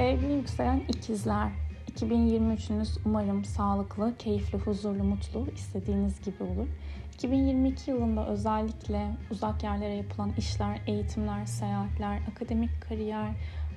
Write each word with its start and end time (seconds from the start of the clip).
Sevgili 0.00 0.32
yükselen 0.32 0.80
ikizler, 0.88 1.48
2023'ünüz 1.92 2.98
umarım 3.04 3.44
sağlıklı, 3.44 4.14
keyifli, 4.18 4.58
huzurlu, 4.58 5.04
mutlu, 5.04 5.46
istediğiniz 5.54 6.20
gibi 6.20 6.42
olur. 6.42 6.66
2022 7.14 7.90
yılında 7.90 8.26
özellikle 8.28 9.10
uzak 9.30 9.62
yerlere 9.62 9.94
yapılan 9.94 10.32
işler, 10.38 10.80
eğitimler, 10.86 11.46
seyahatler, 11.46 12.20
akademik 12.32 12.70
kariyer, 12.88 13.30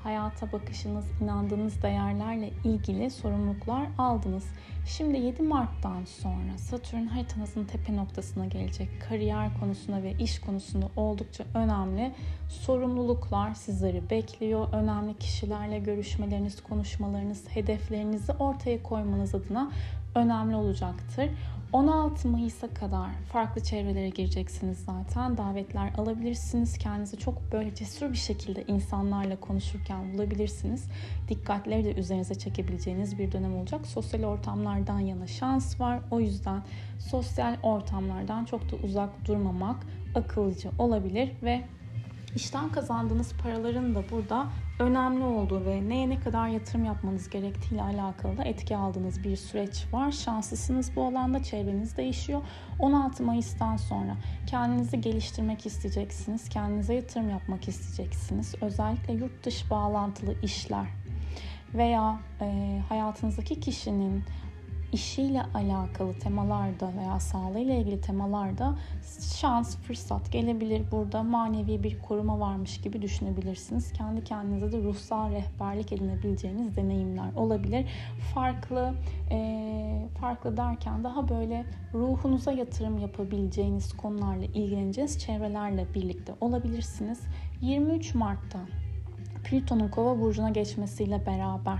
hayata 0.03 0.51
bakışınız, 0.51 1.05
inandığınız 1.21 1.81
değerlerle 1.81 2.49
ilgili 2.63 3.09
sorumluluklar 3.09 3.87
aldınız. 3.97 4.45
Şimdi 4.85 5.17
7 5.17 5.41
Mart'tan 5.41 6.05
sonra 6.05 6.57
Satürn 6.57 7.05
haritanızın 7.05 7.65
tepe 7.65 7.95
noktasına 7.95 8.45
gelecek. 8.45 8.89
Kariyer 9.09 9.59
konusunda 9.59 10.03
ve 10.03 10.11
iş 10.19 10.39
konusunda 10.39 10.89
oldukça 10.95 11.43
önemli 11.53 12.11
sorumluluklar 12.49 13.53
sizleri 13.53 14.09
bekliyor. 14.09 14.73
Önemli 14.73 15.17
kişilerle 15.17 15.79
görüşmeleriniz, 15.79 16.63
konuşmalarınız, 16.63 17.47
hedeflerinizi 17.49 18.31
ortaya 18.31 18.83
koymanız 18.83 19.35
adına 19.35 19.71
önemli 20.15 20.55
olacaktır. 20.55 21.29
16 21.73 22.27
Mayıs'a 22.27 22.67
kadar 22.67 23.09
farklı 23.31 23.63
çevrelere 23.63 24.09
gireceksiniz 24.09 24.77
zaten. 24.77 25.37
Davetler 25.37 25.93
alabilirsiniz. 25.97 26.77
Kendinizi 26.77 27.17
çok 27.17 27.51
böyle 27.51 27.75
cesur 27.75 28.11
bir 28.11 28.17
şekilde 28.17 28.63
insanlarla 28.63 29.39
konuşurken 29.39 30.13
bulabilirsiniz. 30.13 30.85
Dikkatleri 31.29 31.85
de 31.85 31.93
üzerinize 31.93 32.35
çekebileceğiniz 32.35 33.19
bir 33.19 33.31
dönem 33.31 33.55
olacak. 33.55 33.87
Sosyal 33.87 34.23
ortamlardan 34.23 34.99
yana 34.99 35.27
şans 35.27 35.79
var. 35.79 35.99
O 36.11 36.19
yüzden 36.19 36.63
sosyal 36.99 37.55
ortamlardan 37.63 38.45
çok 38.45 38.71
da 38.71 38.75
uzak 38.83 39.25
durmamak 39.25 39.85
akılcı 40.15 40.69
olabilir 40.79 41.31
ve 41.43 41.61
işten 42.35 42.69
kazandığınız 42.69 43.33
paraların 43.43 43.95
da 43.95 44.03
burada 44.11 44.47
önemli 44.79 45.23
olduğu 45.23 45.65
ve 45.65 45.89
neye 45.89 46.09
ne 46.09 46.19
kadar 46.19 46.47
yatırım 46.47 46.85
yapmanız 46.85 47.29
gerektiği 47.29 47.73
ile 47.75 47.81
alakalı 47.81 48.37
da 48.37 48.43
etki 48.43 48.77
aldığınız 48.77 49.23
bir 49.23 49.35
süreç 49.35 49.85
var. 49.93 50.11
Şanslısınız 50.11 50.95
bu 50.95 51.03
alanda, 51.03 51.43
çevreniz 51.43 51.97
değişiyor. 51.97 52.41
16 52.79 53.23
Mayıs'tan 53.23 53.77
sonra 53.77 54.17
kendinizi 54.47 55.01
geliştirmek 55.01 55.65
isteyeceksiniz, 55.65 56.49
kendinize 56.49 56.93
yatırım 56.93 57.29
yapmak 57.29 57.67
isteyeceksiniz. 57.67 58.55
Özellikle 58.61 59.13
yurt 59.13 59.45
dışı 59.45 59.69
bağlantılı 59.69 60.35
işler 60.41 60.87
veya 61.73 62.19
e, 62.41 62.79
hayatınızdaki 62.89 63.59
kişinin 63.59 64.23
işiyle 64.93 65.43
alakalı 65.53 66.13
temalarda 66.13 66.91
veya 66.97 67.19
sağlığıyla 67.19 67.73
ilgili 67.73 68.01
temalarda 68.01 68.75
şans, 69.39 69.77
fırsat 69.77 70.31
gelebilir. 70.31 70.91
Burada 70.91 71.23
manevi 71.23 71.83
bir 71.83 71.99
koruma 71.99 72.39
varmış 72.39 72.81
gibi 72.81 73.01
düşünebilirsiniz. 73.01 73.93
Kendi 73.93 74.23
kendinize 74.23 74.71
de 74.71 74.83
ruhsal 74.83 75.31
rehberlik 75.31 75.91
edinebileceğiniz 75.91 76.75
deneyimler 76.75 77.33
olabilir. 77.35 77.85
Farklı, 78.33 78.93
e, 79.31 80.07
farklı 80.21 80.57
derken 80.57 81.03
daha 81.03 81.29
böyle 81.29 81.65
ruhunuza 81.93 82.51
yatırım 82.51 82.97
yapabileceğiniz 82.99 83.97
konularla 83.97 84.45
ilgileneceğiniz 84.45 85.19
çevrelerle 85.19 85.93
birlikte 85.93 86.33
olabilirsiniz. 86.41 87.21
23 87.61 88.15
Mart'ta 88.15 88.59
Plüton'un 89.43 89.87
kova 89.87 90.19
burcuna 90.19 90.49
geçmesiyle 90.49 91.25
beraber 91.25 91.79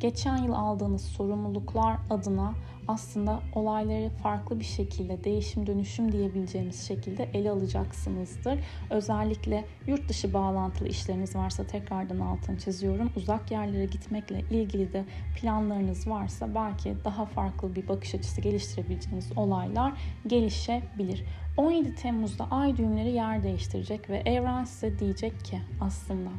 geçen 0.00 0.36
yıl 0.36 0.52
aldığınız 0.52 1.04
sorumluluklar 1.04 1.96
adına 2.10 2.54
aslında 2.88 3.40
olayları 3.54 4.10
farklı 4.10 4.60
bir 4.60 4.64
şekilde 4.64 5.24
değişim 5.24 5.66
dönüşüm 5.66 6.12
diyebileceğimiz 6.12 6.88
şekilde 6.88 7.24
ele 7.34 7.50
alacaksınızdır. 7.50 8.58
Özellikle 8.90 9.64
yurt 9.86 10.08
dışı 10.08 10.34
bağlantılı 10.34 10.88
işleriniz 10.88 11.36
varsa 11.36 11.64
tekrardan 11.66 12.18
altını 12.18 12.58
çiziyorum. 12.58 13.10
Uzak 13.16 13.50
yerlere 13.50 13.84
gitmekle 13.84 14.40
ilgili 14.50 14.92
de 14.92 15.04
planlarınız 15.40 16.08
varsa 16.08 16.54
belki 16.54 16.94
daha 17.04 17.26
farklı 17.26 17.76
bir 17.76 17.88
bakış 17.88 18.14
açısı 18.14 18.40
geliştirebileceğiniz 18.40 19.32
olaylar 19.36 19.92
gelişebilir. 20.26 21.24
17 21.56 21.94
Temmuz'da 21.94 22.50
ay 22.50 22.76
düğümleri 22.76 23.12
yer 23.12 23.42
değiştirecek 23.42 24.10
ve 24.10 24.16
evren 24.16 24.64
size 24.64 24.98
diyecek 24.98 25.44
ki 25.44 25.58
aslında 25.80 26.30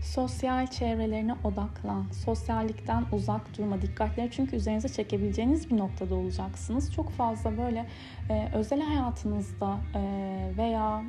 Sosyal 0.00 0.66
çevrelerine 0.66 1.34
odaklan. 1.44 2.06
Sosyallikten 2.24 3.04
uzak 3.12 3.58
durma. 3.58 3.82
Dikkatleri 3.82 4.30
çünkü 4.30 4.56
üzerinize 4.56 4.88
çekebileceğiniz 4.88 5.70
bir 5.70 5.78
noktada 5.78 6.14
olacaksınız. 6.14 6.92
Çok 6.92 7.10
fazla 7.10 7.58
böyle 7.58 7.86
e, 8.30 8.48
özel 8.54 8.80
hayatınızda 8.80 9.76
e, 9.94 10.00
veya 10.56 11.02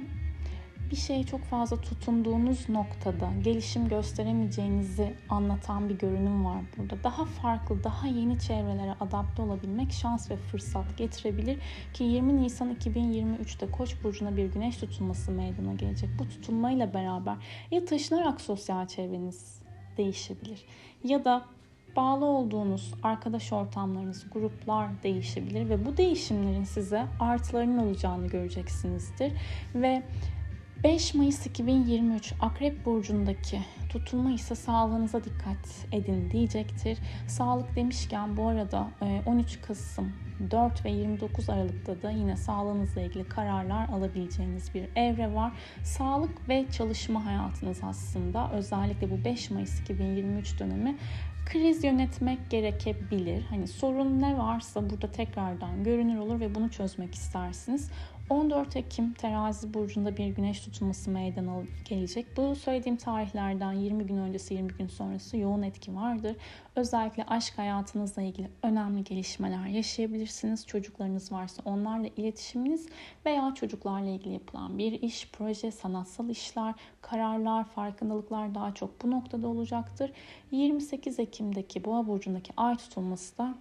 bir 0.92 0.96
şeye 0.96 1.24
çok 1.24 1.42
fazla 1.42 1.82
tutunduğunuz 1.82 2.70
noktada 2.70 3.30
gelişim 3.44 3.88
gösteremeyeceğinizi 3.88 5.14
anlatan 5.30 5.90
bir 5.90 5.98
görünüm 5.98 6.46
var 6.46 6.62
burada. 6.78 7.04
Daha 7.04 7.26
farklı, 7.26 7.84
daha 7.84 8.08
yeni 8.08 8.40
çevrelere 8.40 8.96
adapte 9.00 9.42
olabilmek 9.42 9.92
şans 9.92 10.32
ve 10.32 10.38
fırsat 10.38 10.98
getirebilir 10.98 11.60
ki 11.94 12.04
20 12.04 12.38
Nisan 12.38 12.76
2023'te 12.76 13.72
Koç 13.72 13.96
burcuna 14.04 14.38
bir 14.38 14.46
güneş 14.46 14.78
tutulması 14.78 15.32
meydana 15.32 15.74
gelecek. 15.74 16.10
Bu 16.20 16.30
tutulmayla 16.30 16.94
beraber 16.94 17.36
ya 17.72 17.86
taşınarak 17.86 18.42
sosyal 18.42 18.88
çevreniz 18.88 19.62
değişebilir 19.98 20.66
ya 21.04 21.26
da 21.26 21.46
bağlı 21.96 22.26
olduğunuz 22.26 22.94
arkadaş 23.04 23.54
ortamlarınız, 23.54 24.26
gruplar 24.34 25.04
değişebilir 25.04 25.70
ve 25.70 25.86
bu 25.86 25.98
değişimlerin 25.98 26.64
size 26.64 27.06
artılarının 27.20 27.78
olacağını 27.78 28.28
göreceksinizdir 28.28 29.34
ve 29.76 30.04
5 30.84 31.14
Mayıs 31.14 31.46
2023 31.46 32.34
Akrep 32.40 32.86
Burcu'ndaki 32.86 33.62
tutulma 33.90 34.32
ise 34.32 34.56
sağlığınıza 34.56 35.24
dikkat 35.24 35.86
edin 35.92 36.32
diyecektir. 36.32 36.98
Sağlık 37.28 37.76
demişken 37.76 38.38
bu 38.38 38.48
arada 38.48 38.88
13 39.26 39.56
e, 39.56 39.62
Kasım 39.62 40.14
4 40.52 40.86
ve 40.86 40.90
29 40.90 41.50
Aralık'ta 41.50 42.02
da 42.02 42.12
yine 42.12 42.38
sağlığınızla 42.38 43.02
ilgili 43.02 43.24
kararlar 43.24 43.90
alabileceğiniz 43.90 44.74
bir 44.74 44.84
evre 44.96 45.36
var. 45.36 45.52
Sağlık 45.84 46.50
ve 46.50 46.66
çalışma 46.72 47.26
hayatınız 47.26 47.80
aslında 47.84 48.52
özellikle 48.52 49.12
bu 49.12 49.26
5 49.26 49.52
Mayıs 49.52 49.82
2023 49.82 50.60
dönemi 50.60 50.98
kriz 51.46 51.84
yönetmek 51.84 52.50
gerekebilir. 52.50 53.44
Hani 53.50 53.68
sorun 53.68 54.22
ne 54.22 54.38
varsa 54.38 54.90
burada 54.90 55.12
tekrardan 55.12 55.84
görünür 55.84 56.18
olur 56.18 56.40
ve 56.40 56.56
bunu 56.56 56.70
çözmek 56.70 57.16
istersiniz. 57.16 57.92
14 58.32 58.76
Ekim 58.76 59.14
terazi 59.14 59.74
burcunda 59.74 60.18
bir 60.18 60.28
güneş 60.28 60.62
tutulması 60.62 61.12
meydana 61.12 61.64
gelecek. 61.86 62.38
Bu 62.38 62.56
söylediğim 62.56 62.98
tarihlerden 62.98 63.74
20 63.74 64.06
gün 64.06 64.18
öncesi 64.18 64.54
20 64.54 64.74
gün 64.74 64.88
sonrası 64.88 65.38
yoğun 65.38 65.62
etki 65.62 65.96
vardır. 65.96 66.36
Özellikle 66.76 67.24
aşk 67.24 67.58
hayatınızla 67.58 68.22
ilgili 68.22 68.50
önemli 68.64 69.04
gelişmeler 69.04 69.66
yaşayabilirsiniz. 69.66 70.68
Çocuklarınız 70.68 71.32
varsa 71.32 71.62
onlarla 71.66 72.08
iletişiminiz 72.18 72.88
veya 73.26 73.54
çocuklarla 73.56 74.10
ilgili 74.10 74.34
yapılan 74.34 74.78
bir 74.78 74.92
iş, 74.92 75.32
proje, 75.32 75.72
sanatsal 75.72 76.30
işler, 76.30 76.74
kararlar, 77.02 77.64
farkındalıklar 77.64 78.56
daha 78.56 78.74
çok 78.74 79.04
bu 79.04 79.12
noktada 79.12 79.48
olacaktır. 79.48 80.12
28 80.52 81.20
Ekim'deki 81.20 81.86
Boğa 81.86 82.08
burcundaki 82.08 82.54
ay 82.58 82.78
tutulması 82.78 83.38
da 83.38 83.56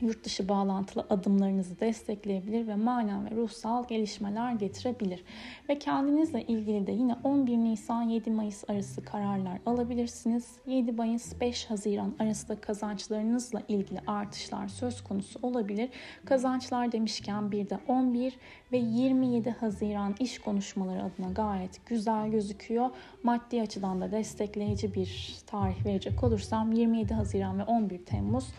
yurt 0.00 0.24
dışı 0.24 0.48
bağlantılı 0.48 1.06
adımlarınızı 1.10 1.80
destekleyebilir 1.80 2.66
ve 2.66 2.76
manen 2.76 3.26
ve 3.26 3.30
ruhsal 3.30 3.88
gelişmeler 3.88 4.52
getirebilir. 4.52 5.24
Ve 5.68 5.78
kendinizle 5.78 6.42
ilgili 6.42 6.86
de 6.86 6.92
yine 6.92 7.16
11 7.24 7.56
Nisan 7.56 8.02
7 8.02 8.30
Mayıs 8.30 8.64
arası 8.70 9.04
kararlar 9.04 9.58
alabilirsiniz. 9.66 10.52
7 10.66 10.92
Mayıs 10.92 11.40
5 11.40 11.70
Haziran 11.70 12.14
arasında 12.18 12.60
kazançlarınızla 12.60 13.62
ilgili 13.68 14.00
artışlar 14.06 14.68
söz 14.68 15.04
konusu 15.04 15.38
olabilir. 15.42 15.90
Kazançlar 16.24 16.92
demişken 16.92 17.52
bir 17.52 17.70
de 17.70 17.78
11 17.88 18.36
ve 18.72 18.78
27 18.78 19.50
Haziran 19.50 20.14
iş 20.20 20.38
konuşmaları 20.38 21.02
adına 21.02 21.32
gayet 21.32 21.86
güzel 21.86 22.30
gözüküyor. 22.30 22.90
Maddi 23.22 23.62
açıdan 23.62 24.00
da 24.00 24.12
destekleyici 24.12 24.94
bir 24.94 25.36
tarih 25.46 25.86
verecek 25.86 26.24
olursam 26.24 26.72
27 26.72 27.14
Haziran 27.14 27.58
ve 27.58 27.64
11 27.64 28.04
Temmuz 28.04 28.52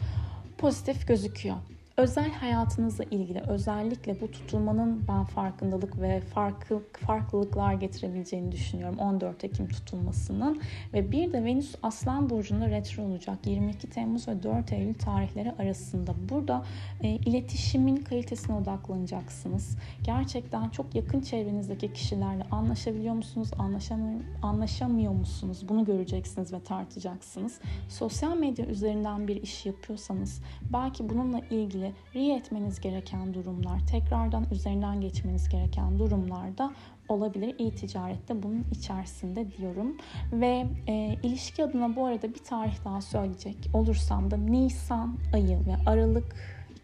pozitif 0.65 1.07
gözüküyor. 1.07 1.55
Özel 1.97 2.31
hayatınızla 2.31 3.03
ilgili 3.03 3.39
özellikle 3.39 4.21
bu 4.21 4.31
tutulmanın 4.31 5.07
ben 5.07 5.23
farkındalık 5.23 6.01
ve 6.01 6.21
farklı 6.21 6.81
farklılıklar 6.93 7.73
getirebileceğini 7.73 8.51
düşünüyorum 8.51 8.97
14 8.99 9.43
Ekim 9.43 9.67
tutulmasının 9.67 10.61
ve 10.93 11.11
bir 11.11 11.33
de 11.33 11.43
Venüs 11.43 11.75
Aslan 11.83 12.29
burcunda 12.29 12.69
retro 12.69 13.03
olacak 13.03 13.37
22 13.45 13.89
Temmuz 13.89 14.27
ve 14.27 14.43
4 14.43 14.71
Eylül 14.71 14.93
tarihleri 14.93 15.51
arasında. 15.51 16.13
Burada 16.29 16.65
e, 17.01 17.09
iletişimin 17.09 17.97
kalitesine 17.97 18.55
odaklanacaksınız. 18.55 19.77
Gerçekten 20.03 20.69
çok 20.69 20.95
yakın 20.95 21.21
çevrenizdeki 21.21 21.93
kişilerle 21.93 22.43
anlaşabiliyor 22.51 23.15
musunuz, 23.15 23.49
anlaşamıyor, 23.59 24.21
anlaşamıyor 24.41 25.13
musunuz? 25.13 25.69
Bunu 25.69 25.85
göreceksiniz 25.85 26.53
ve 26.53 26.63
tartacaksınız. 26.63 27.59
Sosyal 27.89 28.37
medya 28.37 28.65
üzerinden 28.65 29.27
bir 29.27 29.41
iş 29.41 29.65
yapıyorsanız 29.65 30.41
belki 30.73 31.09
bununla 31.09 31.39
ilgili 31.39 31.84
ilgili 31.85 32.33
re 32.33 32.35
etmeniz 32.35 32.79
gereken 32.81 33.33
durumlar, 33.33 33.87
tekrardan 33.87 34.45
üzerinden 34.51 35.01
geçmeniz 35.01 35.49
gereken 35.49 35.99
durumlarda 35.99 36.71
olabilir. 37.09 37.55
İyi 37.59 37.75
ticarette 37.75 38.43
bunun 38.43 38.65
içerisinde 38.71 39.57
diyorum. 39.57 39.97
Ve 40.31 40.65
e, 40.87 41.17
ilişki 41.23 41.63
adına 41.63 41.95
bu 41.95 42.05
arada 42.05 42.29
bir 42.29 42.43
tarih 42.43 42.85
daha 42.85 43.01
söyleyecek 43.01 43.57
olursam 43.73 44.31
da 44.31 44.37
Nisan 44.37 45.17
ayı 45.33 45.57
ve 45.57 45.89
Aralık 45.89 46.35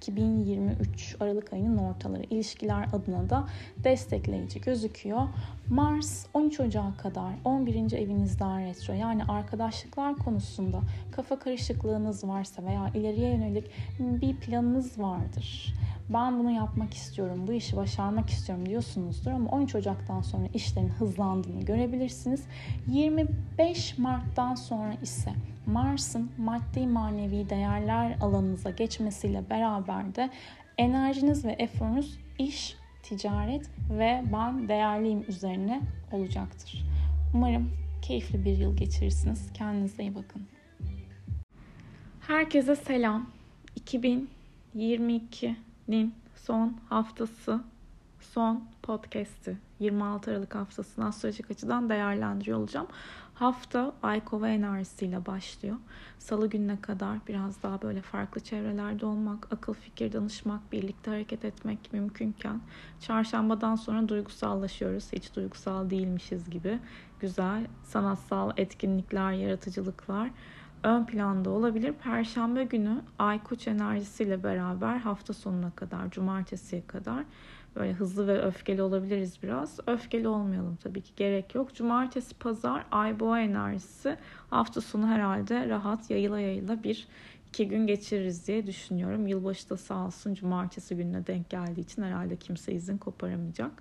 2023 0.01 1.15
Aralık 1.19 1.53
ayının 1.53 1.77
ortaları 1.77 2.24
ilişkiler 2.24 2.88
adına 2.94 3.30
da 3.30 3.48
destekleyici 3.83 4.62
gözüküyor. 4.62 5.21
Mars 5.69 6.25
13 6.33 6.59
Ocağı 6.59 6.98
kadar 6.98 7.33
11. 7.45 7.92
evinizden 7.92 8.65
retro 8.65 8.94
yani 8.94 9.24
arkadaşlıklar 9.24 10.15
konusunda 10.15 10.81
kafa 11.12 11.39
karışıklığınız 11.39 12.27
varsa 12.27 12.65
veya 12.65 12.92
ileriye 12.94 13.30
yönelik 13.30 13.65
bir 14.00 14.36
planınız 14.36 15.00
vardır 15.00 15.74
ben 16.13 16.40
bunu 16.40 16.52
yapmak 16.52 16.94
istiyorum, 16.94 17.48
bu 17.48 17.54
işi 17.54 17.78
başarmak 17.78 18.30
istiyorum 18.30 18.66
diyorsunuzdur 18.66 19.31
ama 19.31 19.52
13 19.52 19.75
Ocak'tan 19.75 20.22
sonra 20.22 20.48
işlerin 20.54 20.90
hızlandığını 20.90 21.62
görebilirsiniz. 21.62 22.44
25 22.88 23.98
Mart'tan 23.98 24.56
sonra 24.56 24.94
ise 25.02 25.31
Mars'ın 25.66 26.31
maddi 26.38 26.88
manevi 26.88 27.50
değerler 27.50 28.18
alanınıza 28.22 28.69
geçmesiyle 28.69 29.50
beraber 29.50 30.16
de 30.16 30.30
enerjiniz 30.78 31.46
ve 31.46 31.52
eforunuz 31.52 32.19
iş, 32.40 32.75
ticaret 33.04 33.69
ve 33.90 34.24
ben 34.34 34.68
değerliyim 34.68 35.25
üzerine 35.28 35.81
olacaktır. 36.12 36.86
Umarım 37.34 37.72
keyifli 38.02 38.46
bir 38.46 38.58
yıl 38.58 38.78
geçirirsiniz. 38.78 39.54
Kendinize 39.54 40.04
iyi 40.04 40.16
bakın. 40.16 40.48
Herkese 42.19 42.75
selam. 42.75 43.30
2022 43.75 45.56
nin 45.92 46.16
son 46.36 46.78
haftası, 46.90 47.62
son 48.20 48.64
podcast'i 48.84 49.58
26 49.80 50.32
Aralık 50.32 50.56
haftasını 50.56 51.06
astrolojik 51.06 51.52
açıdan 51.52 51.90
değerlendiriyor 51.90 52.58
olacağım. 52.58 52.88
Hafta 53.34 53.94
Ay 54.04 54.24
Kova 54.26 54.48
enerjisiyle 54.48 55.26
başlıyor. 55.26 55.76
Salı 56.20 56.50
gününe 56.50 56.82
kadar 56.82 57.18
biraz 57.28 57.64
daha 57.64 57.82
böyle 57.82 58.02
farklı 58.02 58.42
çevrelerde 58.42 59.06
olmak, 59.06 59.54
akıl 59.54 59.74
fikir 59.74 60.14
danışmak, 60.14 60.72
birlikte 60.72 61.12
hareket 61.12 61.46
etmek 61.46 61.94
mümkünken 61.94 62.62
çarşambadan 63.00 63.76
sonra 63.76 64.08
duygusallaşıyoruz. 64.08 65.14
Hiç 65.14 65.36
duygusal 65.36 65.90
değilmişiz 65.90 66.50
gibi. 66.50 66.80
Güzel 67.20 67.68
sanatsal 67.84 68.52
etkinlikler, 68.58 69.32
yaratıcılıklar 69.32 70.32
ön 70.83 71.06
planda 71.06 71.50
olabilir. 71.50 71.94
Perşembe 71.94 72.63
günü 72.63 73.01
Ay 73.19 73.44
Koç 73.44 73.68
enerjisiyle 73.68 74.44
beraber 74.44 74.98
hafta 74.98 75.33
sonuna 75.33 75.72
kadar, 75.72 76.12
cumartesiye 76.12 76.88
kadar 76.88 77.25
böyle 77.75 77.94
hızlı 77.94 78.28
ve 78.28 78.42
öfkeli 78.42 78.81
olabiliriz 78.81 79.44
biraz. 79.44 79.80
Öfkeli 79.88 80.28
olmayalım 80.28 80.75
tabii 80.75 81.01
ki 81.01 81.12
gerek 81.16 81.56
yok. 81.56 81.75
Cumartesi, 81.75 82.36
pazar 82.36 82.86
Ay 82.92 83.19
Boğa 83.19 83.39
enerjisi 83.39 84.18
hafta 84.50 84.81
sonu 84.81 85.07
herhalde 85.07 85.69
rahat 85.69 86.10
yayıla 86.10 86.39
yayıla 86.39 86.84
bir 86.84 87.07
iki 87.48 87.68
gün 87.68 87.88
geçiririz 87.88 88.48
diye 88.48 88.68
düşünüyorum. 88.68 89.27
Yılbaşı 89.27 89.69
da 89.69 89.77
sağ 89.77 90.06
olsun 90.06 90.34
cumartesi 90.34 90.95
gününe 90.95 91.27
denk 91.27 91.50
geldiği 91.50 91.81
için 91.81 92.01
herhalde 92.01 92.36
kimse 92.36 92.74
izin 92.74 92.98
koparamayacak. 92.98 93.72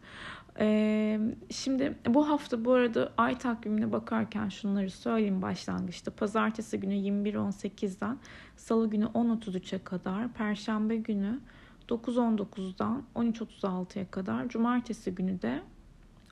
Şimdi 1.50 1.98
bu 2.06 2.28
hafta 2.28 2.64
bu 2.64 2.72
arada 2.72 3.12
ay 3.16 3.38
takvimine 3.38 3.92
bakarken 3.92 4.48
şunları 4.48 4.90
söyleyeyim 4.90 5.42
başlangıçta. 5.42 6.10
Pazartesi 6.10 6.80
günü 6.80 6.94
21.18'den 6.94 8.18
Salı 8.56 8.90
günü 8.90 9.04
10.33'e 9.04 9.84
kadar, 9.84 10.32
Perşembe 10.32 10.96
günü 10.96 11.40
9.19'dan 11.88 13.02
13.36'ya 13.14 14.10
kadar, 14.10 14.48
Cumartesi 14.48 15.14
günü 15.14 15.42
de 15.42 15.62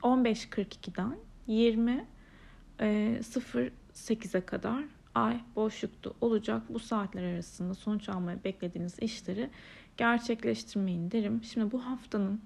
15.42'den 0.01 1.17
20.08'e 1.47 4.41
kadar 4.41 4.83
ay 5.15 5.41
boşlukta 5.55 6.11
olacak. 6.21 6.61
Bu 6.69 6.79
saatler 6.79 7.23
arasında 7.23 7.73
sonuç 7.73 8.09
almayı 8.09 8.43
beklediğiniz 8.43 8.99
işleri 8.99 9.49
gerçekleştirmeyin 9.97 11.11
derim. 11.11 11.43
Şimdi 11.43 11.71
bu 11.71 11.85
haftanın 11.85 12.41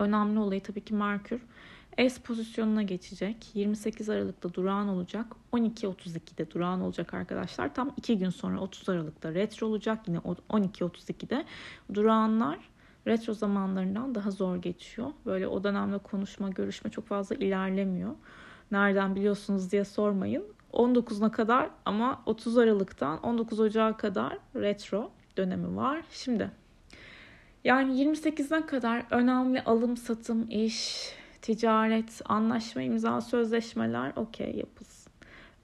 önemli 0.00 0.38
olayı 0.38 0.62
tabii 0.62 0.84
ki 0.84 0.94
Merkür. 0.94 1.40
S 2.08 2.22
pozisyonuna 2.22 2.82
geçecek. 2.82 3.50
28 3.54 4.08
Aralık'ta 4.08 4.54
durağan 4.54 4.88
olacak. 4.88 5.26
12.32'de 5.52 6.50
durağan 6.50 6.80
olacak 6.80 7.14
arkadaşlar. 7.14 7.74
Tam 7.74 7.92
2 7.96 8.18
gün 8.18 8.30
sonra 8.30 8.60
30 8.60 8.88
Aralık'ta 8.88 9.34
retro 9.34 9.66
olacak. 9.66 10.08
Yine 10.08 10.18
12.32'de 10.18 11.44
durağanlar 11.94 12.58
retro 13.06 13.34
zamanlarından 13.34 14.14
daha 14.14 14.30
zor 14.30 14.56
geçiyor. 14.56 15.10
Böyle 15.26 15.48
o 15.48 15.64
dönemde 15.64 15.98
konuşma, 15.98 16.48
görüşme 16.48 16.90
çok 16.90 17.06
fazla 17.06 17.36
ilerlemiyor. 17.36 18.14
Nereden 18.70 19.16
biliyorsunuz 19.16 19.72
diye 19.72 19.84
sormayın. 19.84 20.44
19'una 20.72 21.30
kadar 21.30 21.70
ama 21.84 22.22
30 22.26 22.58
Aralık'tan 22.58 23.20
19 23.22 23.60
Ocağı 23.60 23.96
kadar 23.96 24.38
retro 24.56 25.10
dönemi 25.36 25.76
var. 25.76 26.02
Şimdi 26.10 26.50
yani 27.64 28.02
28'den 28.02 28.66
kadar 28.66 29.04
önemli 29.10 29.62
alım 29.62 29.96
satım, 29.96 30.50
iş, 30.50 31.08
ticaret, 31.42 32.20
anlaşma, 32.24 32.82
imza, 32.82 33.20
sözleşmeler 33.20 34.12
okey 34.16 34.54
yapılsın. 34.56 35.12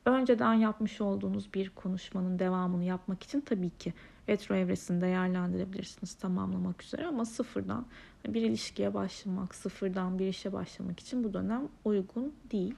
Önceden 0.04 0.54
yapmış 0.54 1.00
olduğunuz 1.00 1.54
bir 1.54 1.70
konuşmanın 1.70 2.38
devamını 2.38 2.84
yapmak 2.84 3.22
için 3.22 3.40
tabii 3.40 3.70
ki 3.70 3.92
retro 4.28 4.54
evresini 4.54 5.00
değerlendirebilirsiniz 5.00 6.14
tamamlamak 6.14 6.82
üzere 6.82 7.06
ama 7.06 7.24
sıfırdan 7.24 7.86
bir 8.28 8.42
ilişkiye 8.42 8.94
başlamak, 8.94 9.54
sıfırdan 9.54 10.18
bir 10.18 10.28
işe 10.28 10.52
başlamak 10.52 11.00
için 11.00 11.24
bu 11.24 11.34
dönem 11.34 11.68
uygun 11.84 12.34
değil. 12.52 12.74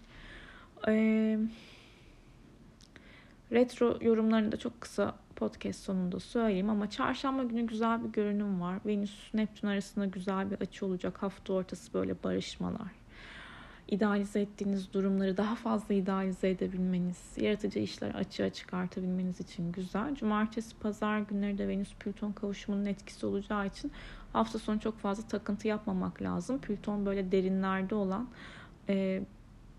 Ee, 0.89 1.39
retro 3.53 3.99
yorumlarını 4.01 4.53
da 4.53 4.57
çok 4.57 4.81
kısa 4.81 5.15
podcast 5.39 5.81
sonunda 5.85 6.21
söyleyeyim 6.21 6.71
ama 6.71 6.91
çarşamba 6.91 7.43
günü 7.43 7.67
güzel 7.67 8.05
bir 8.05 8.09
görünüm 8.09 8.61
var. 8.61 8.79
Venüs 8.87 9.35
Neptün 9.35 9.69
arasında 9.69 10.07
güzel 10.07 10.51
bir 10.51 10.57
açı 10.61 10.87
olacak. 10.87 11.23
Hafta 11.23 11.53
ortası 11.53 11.95
böyle 11.95 12.23
barışmalar. 12.23 12.91
İdealize 13.89 14.41
ettiğiniz 14.41 14.93
durumları 14.93 15.37
daha 15.37 15.55
fazla 15.55 15.95
idealize 15.95 16.51
edebilmeniz, 16.51 17.33
yaratıcı 17.37 17.79
işler 17.79 18.15
açığa 18.15 18.51
çıkartabilmeniz 18.51 19.41
için 19.41 19.73
güzel. 19.73 20.15
Cumartesi, 20.15 20.79
pazar 20.79 21.19
günleri 21.19 21.59
de 21.59 21.69
Venüs 21.69 21.95
Plüton 21.95 22.33
kavuşumunun 22.33 22.85
etkisi 22.85 23.27
olacağı 23.27 23.67
için 23.67 23.93
hafta 24.33 24.59
sonu 24.59 24.81
çok 24.81 24.99
fazla 24.99 25.29
takıntı 25.29 25.69
yapmamak 25.69 26.23
lazım. 26.23 26.59
Plüton 26.61 27.07
böyle 27.07 27.33
derinlerde 27.33 27.95
olan 27.95 28.29
e, 28.89 29.23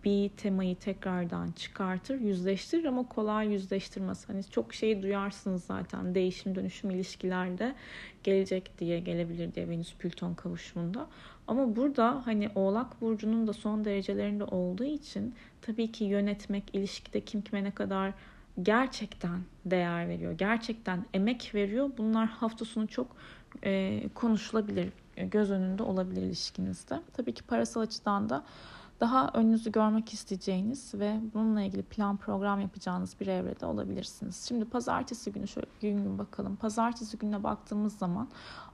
bir 0.05 0.29
temayı 0.29 0.75
tekrardan 0.75 1.51
çıkartır, 1.51 2.19
yüzleştirir 2.19 2.85
ama 2.85 3.07
kolay 3.07 3.47
yüzleştirmez. 3.47 4.29
Hani 4.29 4.43
çok 4.43 4.73
şeyi 4.73 5.01
duyarsınız 5.01 5.63
zaten 5.63 6.15
değişim 6.15 6.55
dönüşüm 6.55 6.89
ilişkilerde 6.89 7.75
gelecek 8.23 8.79
diye 8.79 8.99
gelebilir 8.99 9.55
diye 9.55 9.69
Venüs 9.69 9.93
Plüton 9.95 10.33
kavuşumunda. 10.33 11.07
Ama 11.47 11.75
burada 11.75 12.21
hani 12.25 12.49
Oğlak 12.55 13.01
Burcu'nun 13.01 13.47
da 13.47 13.53
son 13.53 13.85
derecelerinde 13.85 14.43
olduğu 14.43 14.83
için 14.83 15.35
tabii 15.61 15.91
ki 15.91 16.03
yönetmek, 16.03 16.75
ilişkide 16.75 17.21
kim 17.21 17.41
kime 17.41 17.63
ne 17.63 17.71
kadar 17.71 18.13
gerçekten 18.61 19.39
değer 19.65 20.07
veriyor, 20.07 20.31
gerçekten 20.31 21.05
emek 21.13 21.55
veriyor. 21.55 21.91
Bunlar 21.97 22.27
hafta 22.27 22.65
sonu 22.65 22.87
çok 22.87 23.15
e, 23.63 24.01
konuşulabilir, 24.13 24.89
göz 25.17 25.51
önünde 25.51 25.83
olabilir 25.83 26.21
ilişkinizde. 26.21 27.01
Tabii 27.13 27.33
ki 27.33 27.43
parasal 27.43 27.81
açıdan 27.81 28.29
da 28.29 28.43
daha 28.99 29.29
önünüzü 29.33 29.71
görmek 29.71 30.13
isteyeceğiniz 30.13 30.93
ve 30.93 31.19
bununla 31.33 31.61
ilgili 31.61 31.83
plan 31.83 32.17
program 32.17 32.61
yapacağınız 32.61 33.15
bir 33.19 33.27
evrede 33.27 33.65
olabilirsiniz. 33.65 34.45
Şimdi 34.47 34.65
pazartesi 34.65 35.31
günü 35.31 35.47
şöyle 35.47 35.67
gün 35.81 36.03
gün 36.03 36.17
bakalım. 36.17 36.55
Pazartesi 36.55 37.17
gününe 37.17 37.43
baktığımız 37.43 37.97
zaman 37.97 38.27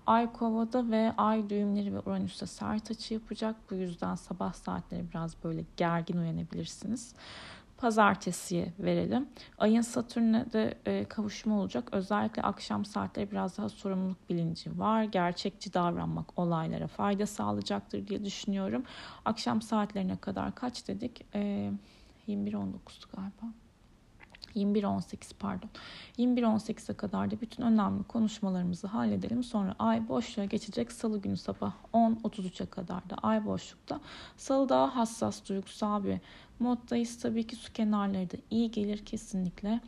Ay 0.07 0.33
Kova'da 0.33 0.91
ve 0.91 1.13
Ay 1.17 1.49
düğümleri 1.49 1.93
ve 1.93 1.99
Uranüs'te 1.99 2.45
sert 2.45 2.91
açı 2.91 3.13
yapacak. 3.13 3.55
Bu 3.71 3.75
yüzden 3.75 4.15
sabah 4.15 4.53
saatleri 4.53 5.09
biraz 5.09 5.43
böyle 5.43 5.65
gergin 5.77 6.17
uyanabilirsiniz 6.17 7.13
pazartesiye 7.85 8.73
verelim. 8.79 9.29
Ayın 9.57 9.81
Satürn'e 9.81 10.53
de 10.53 10.77
e, 10.85 11.05
kavuşma 11.05 11.59
olacak. 11.59 11.89
Özellikle 11.91 12.41
akşam 12.41 12.85
saatleri 12.85 13.31
biraz 13.31 13.57
daha 13.57 13.69
sorumluluk 13.69 14.29
bilinci 14.29 14.79
var. 14.79 15.03
Gerçekçi 15.03 15.73
davranmak 15.73 16.39
olaylara 16.39 16.87
fayda 16.87 17.25
sağlayacaktır 17.25 18.07
diye 18.07 18.25
düşünüyorum. 18.25 18.83
Akşam 19.25 19.61
saatlerine 19.61 20.17
kadar 20.17 20.55
kaç 20.55 20.87
dedik? 20.87 21.25
E, 21.35 21.71
21.19'du 22.27 23.15
galiba. 23.15 23.64
21.18 24.55 25.31
pardon. 25.39 25.69
21.18'e 26.17 26.93
kadar 26.93 27.31
da 27.31 27.41
bütün 27.41 27.63
önemli 27.63 28.03
konuşmalarımızı 28.03 28.87
halledelim. 28.87 29.43
Sonra 29.43 29.75
ay 29.79 30.09
boşluğa 30.09 30.45
geçecek. 30.45 30.91
Salı 30.91 31.21
günü 31.21 31.37
sabah 31.37 31.73
10.33'e 31.93 32.65
kadar 32.65 33.09
da 33.09 33.15
ay 33.15 33.45
boşlukta. 33.45 33.99
Salı 34.37 34.69
daha 34.69 34.95
hassas, 34.95 35.49
duygusal 35.49 36.03
bir 36.03 36.17
moddayız. 36.59 37.19
Tabii 37.19 37.47
ki 37.47 37.55
su 37.55 37.73
kenarları 37.73 38.31
da 38.31 38.37
iyi 38.49 38.71
gelir 38.71 39.05
kesinlikle. 39.05 39.79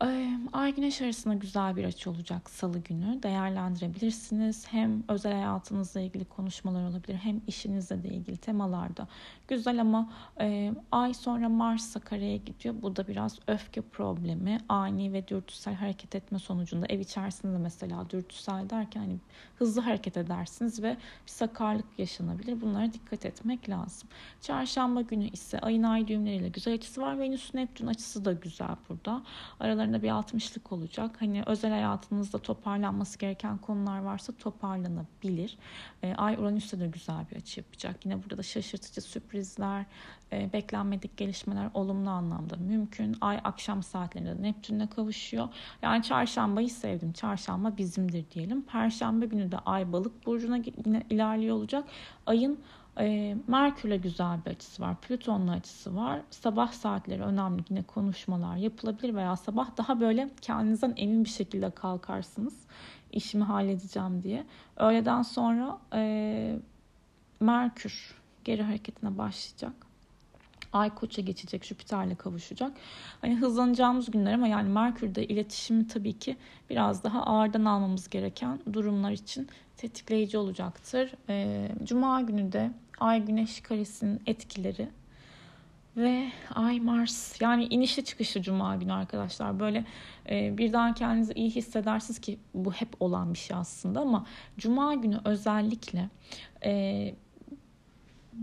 Ay 0.00 0.74
güneş 0.74 1.02
arasında 1.02 1.34
güzel 1.34 1.76
bir 1.76 1.84
açı 1.84 2.10
olacak 2.10 2.50
salı 2.50 2.78
günü. 2.78 3.22
Değerlendirebilirsiniz. 3.22 4.66
Hem 4.68 5.02
özel 5.08 5.32
hayatınızla 5.32 6.00
ilgili 6.00 6.24
konuşmalar 6.24 6.90
olabilir 6.90 7.14
hem 7.14 7.40
işinizle 7.46 8.02
de 8.02 8.08
ilgili 8.08 8.36
temalarda. 8.36 9.08
Güzel 9.48 9.80
ama 9.80 10.12
e, 10.40 10.72
ay 10.92 11.14
sonra 11.14 11.48
Mars'a 11.48 12.00
kareye 12.00 12.36
gidiyor. 12.36 12.74
Bu 12.82 12.96
da 12.96 13.08
biraz 13.08 13.38
öfke 13.46 13.80
problemi. 13.80 14.58
Ani 14.68 15.12
ve 15.12 15.28
dürtüsel 15.28 15.74
hareket 15.74 16.14
etme 16.14 16.38
sonucunda 16.38 16.86
ev 16.86 17.00
içerisinde 17.00 17.58
mesela 17.58 18.10
dürtüsel 18.10 18.70
derken 18.70 19.00
hani 19.00 19.16
hızlı 19.58 19.80
hareket 19.80 20.16
edersiniz 20.16 20.82
ve 20.82 20.96
bir 21.26 21.32
sakarlık 21.32 21.86
yaşanabilir. 21.98 22.60
Bunlara 22.60 22.92
dikkat 22.92 23.26
etmek 23.26 23.68
lazım. 23.68 24.08
Çarşamba 24.40 25.00
günü 25.00 25.28
ise 25.28 25.58
ayın 25.58 25.82
ay 25.82 26.08
düğümleriyle 26.08 26.48
güzel 26.48 26.74
açısı 26.74 27.00
var. 27.00 27.18
Venüs 27.18 27.54
Neptün 27.54 27.86
açısı 27.86 28.24
da 28.24 28.32
güzel 28.32 28.76
burada. 28.88 29.22
Aralarında 29.60 29.91
bir 30.02 30.08
60'lık 30.08 30.72
olacak. 30.72 31.16
Hani 31.18 31.42
özel 31.46 31.70
hayatınızda 31.70 32.38
toparlanması 32.38 33.18
gereken 33.18 33.58
konular 33.58 33.98
varsa 33.98 34.32
toparlanabilir. 34.32 35.58
E, 36.02 36.14
ay 36.14 36.34
Uranüs'te 36.34 36.80
de 36.80 36.86
güzel 36.86 37.26
bir 37.30 37.36
açı 37.36 37.60
yapacak. 37.60 38.06
Yine 38.06 38.22
burada 38.22 38.38
da 38.38 38.42
şaşırtıcı 38.42 39.00
sürprizler, 39.00 39.84
e, 40.32 40.52
beklenmedik 40.52 41.16
gelişmeler 41.16 41.70
olumlu 41.74 42.10
anlamda 42.10 42.56
mümkün. 42.56 43.16
Ay 43.20 43.40
akşam 43.44 43.82
saatlerinde 43.82 44.42
Neptün'le 44.42 44.86
kavuşuyor. 44.86 45.48
Yani 45.82 46.02
çarşambayı 46.02 46.70
sevdim. 46.70 47.12
Çarşamba 47.12 47.76
bizimdir 47.76 48.30
diyelim. 48.30 48.62
Perşembe 48.62 49.26
günü 49.26 49.52
de 49.52 49.58
ay 49.58 49.92
balık 49.92 50.26
burcuna 50.26 50.56
yine 50.86 51.02
ilerliyor 51.10 51.56
olacak. 51.56 51.84
Ayın 52.26 52.58
e, 52.98 53.36
Merkür'le 53.46 53.96
güzel 53.96 54.44
bir 54.46 54.50
açısı 54.50 54.82
var. 54.82 54.96
Plüton'la 55.00 55.52
açısı 55.52 55.96
var. 55.96 56.20
Sabah 56.30 56.72
saatleri 56.72 57.22
önemli 57.22 57.64
yine 57.70 57.82
konuşmalar 57.82 58.56
yapılabilir 58.56 59.14
veya 59.14 59.36
sabah 59.36 59.76
daha 59.76 60.00
böyle 60.00 60.30
kendinizden 60.40 60.94
emin 60.96 61.24
bir 61.24 61.28
şekilde 61.28 61.70
kalkarsınız. 61.70 62.54
İşimi 63.12 63.44
halledeceğim 63.44 64.22
diye. 64.22 64.46
Öğleden 64.76 65.22
sonra 65.22 65.78
e, 65.94 66.58
Merkür 67.40 68.14
geri 68.44 68.62
hareketine 68.62 69.18
başlayacak. 69.18 69.91
Ay 70.72 70.94
koça 70.94 71.22
geçecek, 71.22 71.64
Jüpiter'le 71.64 72.14
kavuşacak. 72.14 72.72
Hani 73.20 73.36
hızlanacağımız 73.36 74.10
günler 74.10 74.32
ama 74.34 74.48
yani 74.48 74.68
Merkür'de 74.68 75.26
iletişimi 75.26 75.86
tabii 75.88 76.18
ki 76.18 76.36
biraz 76.70 77.04
daha 77.04 77.22
ağırdan 77.22 77.64
almamız 77.64 78.08
gereken 78.08 78.58
durumlar 78.72 79.12
için 79.12 79.48
tetikleyici 79.76 80.38
olacaktır. 80.38 81.14
E, 81.28 81.68
Cuma 81.84 82.20
günü 82.20 82.52
de 82.52 82.70
Ay 83.00 83.24
Güneş 83.24 83.60
karesinin 83.60 84.22
etkileri 84.26 84.88
ve 85.96 86.32
Ay 86.54 86.80
Mars 86.80 87.40
yani 87.40 87.64
inişli 87.64 88.04
çıkışlı 88.04 88.42
Cuma 88.42 88.76
günü 88.76 88.92
arkadaşlar 88.92 89.60
böyle 89.60 89.84
e, 90.30 90.58
birden 90.58 90.94
kendinizi 90.94 91.32
iyi 91.32 91.50
hissedersiniz 91.50 92.18
ki 92.20 92.38
bu 92.54 92.72
hep 92.72 92.88
olan 93.00 93.34
bir 93.34 93.38
şey 93.38 93.56
aslında 93.56 94.00
ama 94.00 94.26
Cuma 94.58 94.94
günü 94.94 95.20
özellikle 95.24 96.08
e, 96.64 97.14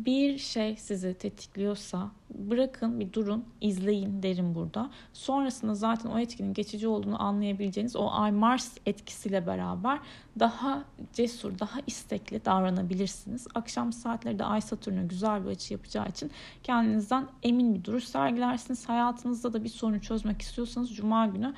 bir 0.05 0.37
şey 0.37 0.75
sizi 0.75 1.13
tetikliyorsa 1.13 2.11
bırakın 2.29 2.99
bir 2.99 3.13
durun 3.13 3.45
izleyin 3.61 4.23
derim 4.23 4.55
burada. 4.55 4.89
Sonrasında 5.13 5.75
zaten 5.75 6.09
o 6.09 6.19
etkinin 6.19 6.53
geçici 6.53 6.87
olduğunu 6.87 7.23
anlayabileceğiniz 7.23 7.95
o 7.95 8.09
Ay 8.11 8.31
Mars 8.31 8.77
etkisiyle 8.85 9.47
beraber 9.47 9.99
daha 10.39 10.83
cesur, 11.13 11.59
daha 11.59 11.79
istekli 11.87 12.45
davranabilirsiniz. 12.45 13.47
Akşam 13.55 13.93
saatleri 13.93 14.39
de 14.39 14.43
Ay 14.43 14.61
Satürn'e 14.61 15.03
güzel 15.03 15.45
bir 15.45 15.49
açı 15.49 15.73
yapacağı 15.73 16.07
için 16.07 16.31
kendinizden 16.63 17.27
emin 17.43 17.75
bir 17.75 17.83
duruş 17.83 18.03
sergilersiniz. 18.03 18.89
Hayatınızda 18.89 19.53
da 19.53 19.63
bir 19.63 19.69
sorunu 19.69 20.01
çözmek 20.01 20.41
istiyorsanız 20.41 20.95
Cuma 20.95 21.27
günü 21.27 21.53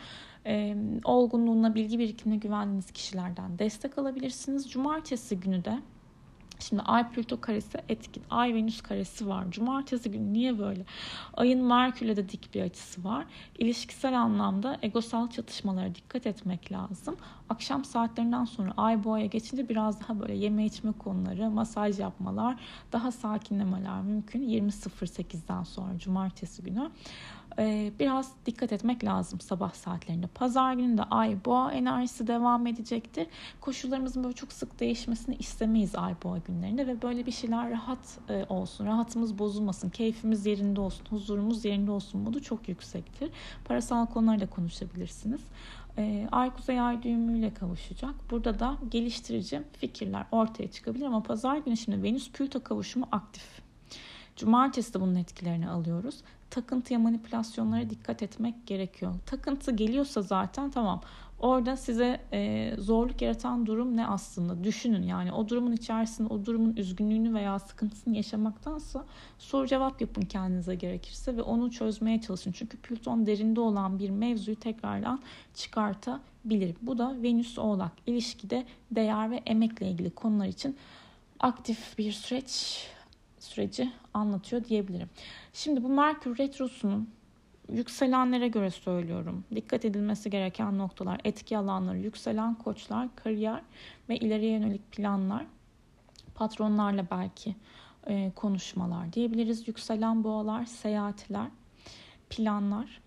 e, 0.46 0.76
olgunluğuna, 1.04 1.76
bilgi 1.76 2.00
birikimine 2.00 2.40
güvendiğiniz 2.40 2.92
kişilerden 2.92 3.60
destek 3.60 3.98
alabilirsiniz. 3.98 4.70
Cumartesi 4.72 5.40
günü 5.40 5.66
de 5.66 5.80
Şimdi 6.62 6.82
Ay 6.82 7.12
Plüto 7.12 7.42
karesi 7.42 7.78
etkin. 7.90 8.24
Ay 8.30 8.54
Venüs 8.54 8.82
karesi 8.82 9.28
var. 9.28 9.52
Cumartesi 9.52 10.12
günü 10.12 10.34
niye 10.34 10.60
böyle? 10.60 10.86
Ayın 11.34 11.64
Merkür'le 11.66 12.16
de 12.16 12.30
dik 12.30 12.54
bir 12.56 12.62
açısı 12.62 13.04
var. 13.04 13.26
İlişkisel 13.58 14.22
anlamda 14.22 14.78
egosal 14.82 15.30
çatışmalara 15.30 15.96
dikkat 15.96 16.28
etmek 16.28 16.72
lazım. 16.72 17.18
Akşam 17.50 17.86
saatlerinden 17.86 18.46
sonra 18.46 18.74
Ay 18.78 19.04
Boğa'ya 19.04 19.26
geçince 19.26 19.70
biraz 19.70 20.02
daha 20.02 20.20
böyle 20.20 20.34
yeme 20.34 20.66
içme 20.66 20.92
konuları, 20.92 21.50
masaj 21.50 22.00
yapmalar, 22.00 22.56
daha 22.92 23.12
sakinlemeler 23.12 24.02
mümkün. 24.02 24.42
20.08'den 24.42 25.64
sonra 25.64 26.00
cumartesi 26.00 26.64
günü. 26.64 26.92
Ee, 27.60 27.92
biraz 28.00 28.32
dikkat 28.46 28.74
etmek 28.74 29.04
lazım 29.04 29.40
sabah 29.40 29.74
saatlerinde. 29.74 30.28
Pazar 30.28 30.74
günü 30.74 30.98
de 30.98 31.04
ay 31.04 31.46
boğa 31.46 31.72
enerjisi 31.72 32.28
devam 32.28 32.68
edecektir. 32.68 33.28
Koşullarımızın 33.62 34.24
böyle 34.24 34.36
çok 34.36 34.54
sık 34.54 34.80
değişmesini 34.80 35.36
istemeyiz 35.36 35.96
ay 35.96 36.16
boğa 36.24 36.38
günlerinde 36.38 36.88
ve 36.88 37.02
böyle 37.02 37.26
bir 37.26 37.32
şeyler 37.32 37.72
rahat 37.72 38.20
e, 38.30 38.46
olsun, 38.50 38.86
rahatımız 38.86 39.40
bozulmasın, 39.40 39.90
keyfimiz 39.90 40.46
yerinde 40.46 40.82
olsun, 40.82 41.06
huzurumuz 41.10 41.66
yerinde 41.66 41.92
olsun 41.92 42.22
modu 42.22 42.42
çok 42.42 42.70
yüksektir. 42.70 43.30
Parasal 43.66 44.06
konularla 44.06 44.50
konuşabilirsiniz. 44.50 45.42
E, 45.98 46.28
ay 46.32 46.54
kuzey 46.54 46.82
ay 46.82 47.04
düğümüyle 47.04 47.54
kavuşacak. 47.54 48.16
Burada 48.32 48.60
da 48.60 48.78
geliştirici 48.90 49.62
fikirler 49.74 50.26
ortaya 50.32 50.72
çıkabilir 50.72 51.06
ama 51.06 51.24
pazar 51.24 51.58
günü 51.58 51.78
şimdi 51.78 52.04
Venüs 52.04 52.32
Plüto 52.32 52.64
kavuşumu 52.64 53.08
aktif. 53.12 53.62
Cumartesi 54.36 54.94
de 54.94 55.02
bunun 55.02 55.16
etkilerini 55.16 55.70
alıyoruz 55.70 56.16
takıntıya 56.52 57.00
manipülasyonlara 57.00 57.90
dikkat 57.90 58.24
etmek 58.24 58.68
gerekiyor. 58.68 59.14
Takıntı 59.26 59.72
geliyorsa 59.72 60.22
zaten 60.22 60.72
tamam. 60.72 61.02
Orada 61.40 61.78
size 61.78 62.22
e, 62.34 62.72
zorluk 62.78 63.22
yaratan 63.22 63.66
durum 63.66 63.98
ne 63.98 64.08
aslında? 64.08 64.64
Düşünün 64.64 65.04
yani 65.04 65.32
o 65.32 65.50
durumun 65.50 65.72
içerisinde 65.72 66.34
o 66.34 66.46
durumun 66.46 66.76
üzgünlüğünü 66.76 67.34
veya 67.34 67.60
sıkıntısını 67.60 68.16
yaşamaktansa 68.16 69.06
soru 69.40 69.68
cevap 69.68 70.02
yapın 70.02 70.22
kendinize 70.22 70.76
gerekirse 70.76 71.38
ve 71.38 71.42
onu 71.42 71.72
çözmeye 71.72 72.22
çalışın. 72.22 72.52
Çünkü 72.52 72.78
Plüton 72.78 73.26
derinde 73.26 73.60
olan 73.60 74.00
bir 74.00 74.10
mevzuyu 74.10 74.60
tekrardan 74.60 75.22
çıkartabilir. 75.54 76.76
Bu 76.82 76.98
da 76.98 77.16
Venüs 77.24 77.60
Oğlak 77.60 77.92
ilişkide 78.08 78.66
değer 78.92 79.32
ve 79.32 79.42
emekle 79.46 79.88
ilgili 79.88 80.10
konular 80.10 80.48
için 80.48 80.78
aktif 81.40 81.98
bir 81.98 82.12
süreç 82.12 82.86
süreci 83.52 83.92
anlatıyor 84.14 84.64
diyebilirim. 84.64 85.10
Şimdi 85.54 85.84
bu 85.84 85.90
Merkür 85.90 86.38
Retrosu'nun 86.38 87.10
yükselenlere 87.72 88.48
göre 88.48 88.72
söylüyorum. 88.72 89.44
Dikkat 89.56 89.86
edilmesi 89.86 90.30
gereken 90.30 90.78
noktalar, 90.78 91.22
etki 91.24 91.58
alanları, 91.58 91.98
yükselen 91.98 92.56
koçlar, 92.56 93.16
kariyer 93.16 93.62
ve 94.10 94.18
ileriye 94.18 94.52
yönelik 94.52 94.92
planlar, 94.92 95.46
patronlarla 96.36 97.08
belki 97.12 97.56
e, 98.08 98.32
konuşmalar 98.36 99.14
diyebiliriz. 99.14 99.68
Yükselen 99.68 100.24
boğalar, 100.24 100.66
seyahatler, 100.66 101.48
planlar, 102.30 103.02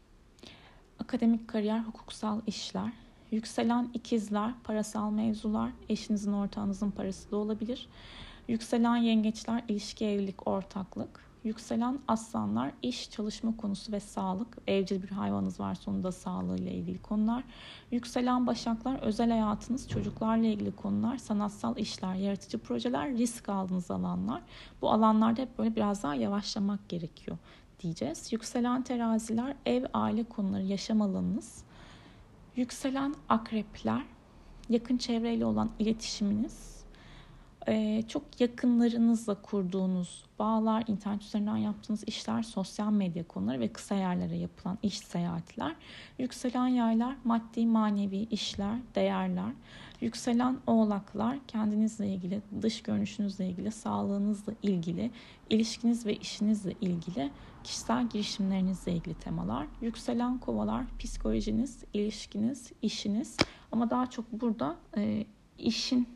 akademik 0.98 1.48
kariyer, 1.48 1.78
hukuksal 1.78 2.40
işler, 2.46 2.92
yükselen 3.30 3.90
ikizler, 3.94 4.52
parasal 4.64 5.10
mevzular, 5.10 5.70
eşinizin 5.88 6.32
ortağınızın 6.32 6.90
parası 6.90 7.30
da 7.30 7.36
olabilir. 7.36 7.88
Yükselen 8.48 8.96
yengeçler 8.96 9.62
ilişki, 9.68 10.06
evlilik, 10.06 10.48
ortaklık. 10.48 11.24
Yükselen 11.44 11.98
aslanlar 12.08 12.70
iş, 12.82 13.10
çalışma 13.10 13.56
konusu 13.56 13.92
ve 13.92 14.00
sağlık. 14.00 14.58
Evcil 14.66 15.02
bir 15.02 15.08
hayvanınız 15.08 15.60
varsa 15.60 15.90
onun 15.90 16.02
da 16.02 16.12
sağlığıyla 16.12 16.72
ilgili 16.72 17.02
konular. 17.02 17.44
Yükselen 17.90 18.46
başaklar 18.46 18.98
özel 19.02 19.30
hayatınız, 19.30 19.88
çocuklarla 19.88 20.46
ilgili 20.46 20.76
konular, 20.76 21.18
sanatsal 21.18 21.78
işler, 21.78 22.14
yaratıcı 22.14 22.58
projeler, 22.58 23.18
risk 23.18 23.48
aldığınız 23.48 23.90
alanlar. 23.90 24.42
Bu 24.82 24.90
alanlarda 24.90 25.42
hep 25.42 25.58
böyle 25.58 25.76
biraz 25.76 26.02
daha 26.02 26.14
yavaşlamak 26.14 26.88
gerekiyor 26.88 27.38
diyeceğiz. 27.80 28.32
Yükselen 28.32 28.82
teraziler 28.82 29.56
ev, 29.66 29.84
aile 29.94 30.24
konuları, 30.24 30.62
yaşam 30.62 31.02
alanınız. 31.02 31.64
Yükselen 32.56 33.14
akrepler 33.28 34.02
yakın 34.68 34.96
çevreyle 34.96 35.44
olan 35.44 35.70
iletişiminiz, 35.78 36.73
ee, 37.68 38.02
çok 38.08 38.40
yakınlarınızla 38.40 39.42
kurduğunuz 39.42 40.24
bağlar, 40.38 40.84
internet 40.86 41.22
üzerinden 41.22 41.56
yaptığınız 41.56 42.04
işler, 42.06 42.42
sosyal 42.42 42.92
medya 42.92 43.28
konuları 43.28 43.60
ve 43.60 43.68
kısa 43.68 43.94
yerlere 43.94 44.36
yapılan 44.36 44.78
iş 44.82 44.98
seyahatler, 44.98 45.76
yükselen 46.18 46.66
yaylar, 46.66 47.16
maddi 47.24 47.66
manevi 47.66 48.16
işler, 48.16 48.78
değerler, 48.94 49.52
yükselen 50.00 50.58
oğlaklar, 50.66 51.38
kendinizle 51.48 52.08
ilgili, 52.08 52.42
dış 52.62 52.82
görünüşünüzle 52.82 53.48
ilgili, 53.48 53.70
sağlığınızla 53.72 54.52
ilgili, 54.62 55.10
ilişkiniz 55.50 56.06
ve 56.06 56.16
işinizle 56.16 56.72
ilgili, 56.80 57.30
kişisel 57.64 58.08
girişimlerinizle 58.08 58.92
ilgili 58.92 59.14
temalar, 59.14 59.66
yükselen 59.80 60.38
kovalar, 60.38 60.84
psikolojiniz, 60.98 61.84
ilişkiniz, 61.92 62.72
işiniz. 62.82 63.36
Ama 63.72 63.90
daha 63.90 64.10
çok 64.10 64.32
burada 64.32 64.76
e, 64.96 65.26
işin 65.58 66.08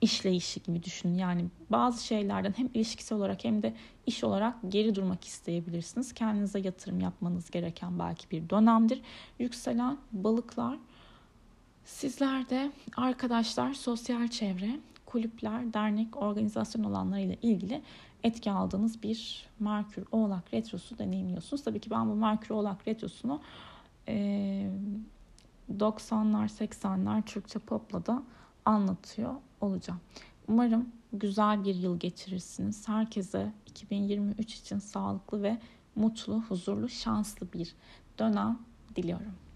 işleyişi 0.00 0.62
gibi 0.62 0.82
düşünün. 0.82 1.14
Yani 1.14 1.44
bazı 1.70 2.06
şeylerden 2.06 2.54
hem 2.56 2.68
ilişkisel 2.74 3.18
olarak 3.18 3.44
hem 3.44 3.62
de 3.62 3.74
iş 4.06 4.24
olarak 4.24 4.54
geri 4.68 4.94
durmak 4.94 5.24
isteyebilirsiniz. 5.24 6.12
Kendinize 6.12 6.58
yatırım 6.58 7.00
yapmanız 7.00 7.50
gereken 7.50 7.98
belki 7.98 8.30
bir 8.30 8.50
dönemdir. 8.50 9.00
Yükselen 9.38 9.98
balıklar 10.12 10.78
sizler 11.84 12.50
de 12.50 12.72
arkadaşlar, 12.96 13.74
sosyal 13.74 14.28
çevre, 14.28 14.80
kulüpler, 15.06 15.74
dernek, 15.74 16.16
organizasyon 16.16 16.84
alanlarıyla 16.84 17.36
ilgili 17.42 17.82
etki 18.22 18.50
aldığınız 18.50 19.02
bir 19.02 19.46
Merkür 19.60 20.04
Oğlak 20.12 20.54
Retrosu 20.54 20.98
deneyimliyorsunuz. 20.98 21.64
Tabii 21.64 21.80
ki 21.80 21.90
ben 21.90 22.08
bu 22.08 22.14
Merkür 22.14 22.54
Oğlak 22.54 22.88
Retrosu'nu 22.88 23.40
e, 24.08 24.70
90'lar 25.78 26.48
80'ler 26.48 27.22
Türkçe 27.22 27.58
popla 27.58 28.06
da 28.06 28.22
anlatıyor 28.64 29.34
olacağım. 29.60 30.00
Umarım 30.48 30.88
güzel 31.12 31.64
bir 31.64 31.74
yıl 31.74 31.98
geçirirsiniz. 31.98 32.88
Herkese 32.88 33.52
2023 33.66 34.54
için 34.54 34.78
sağlıklı 34.78 35.42
ve 35.42 35.58
mutlu, 35.96 36.42
huzurlu, 36.42 36.88
şanslı 36.88 37.52
bir 37.52 37.74
dönem 38.18 38.58
diliyorum. 38.96 39.47